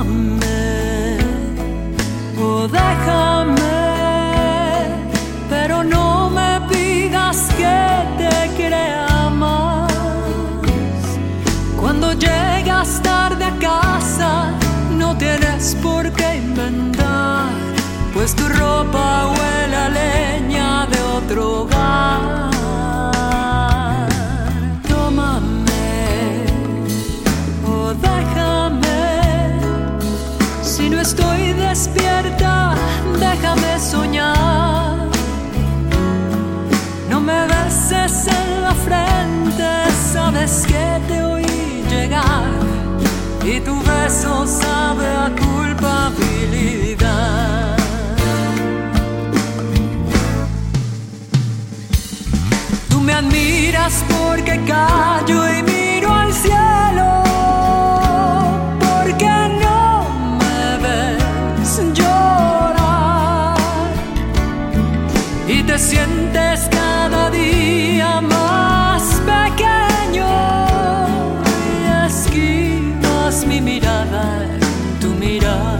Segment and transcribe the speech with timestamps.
[0.00, 1.18] déjame,
[2.38, 3.58] oh déjame,
[5.48, 9.92] pero no me pidas que te crea más.
[11.78, 14.52] Cuando llegas tarde a casa,
[14.96, 17.50] no tienes por qué inventar,
[18.14, 21.69] pues tu ropa huele a leña de otro
[30.80, 32.74] Si no estoy despierta,
[33.18, 35.10] déjame soñar.
[37.10, 39.68] No me beses en la frente,
[40.10, 42.48] sabes que te oí llegar.
[43.44, 47.76] Y tu beso sabe a culpabilidad.
[52.88, 55.39] Tú me admiras porque callo
[74.02, 75.78] en tu mirar.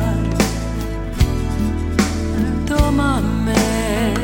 [2.66, 4.14] Tómame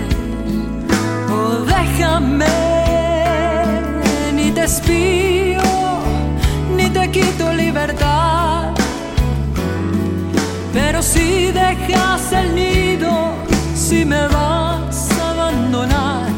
[1.30, 2.46] o déjame,
[4.34, 5.62] ni te espío,
[6.76, 8.74] ni te quito libertad.
[10.74, 13.10] Pero si dejas el nido,
[13.74, 16.28] si me vas a abandonar,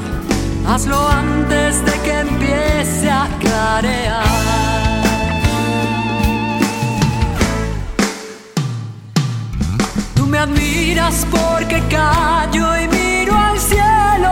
[0.67, 1.68] hazlo antes
[10.47, 14.31] me porque callo y miro al cielo.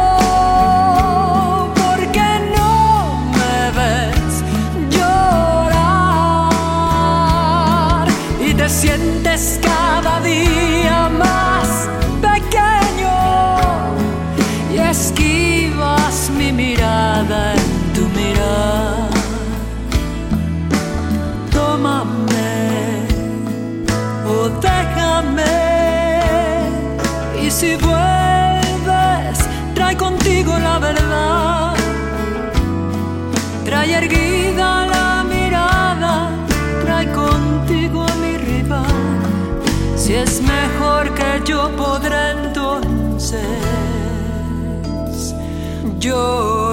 [1.75, 2.23] Porque
[2.57, 4.45] no me ves
[4.89, 6.07] llorar.
[8.41, 9.76] Y te sientes cada
[27.57, 29.39] si vuelves,
[29.75, 31.75] trae contigo la verdad.
[33.65, 36.29] Trae erguida la mirada,
[36.85, 38.85] trae contigo a mi rival.
[39.97, 43.47] Si es mejor que yo podré entonces
[45.99, 46.66] yo